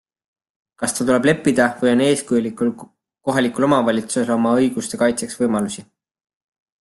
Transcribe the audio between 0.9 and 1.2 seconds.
tal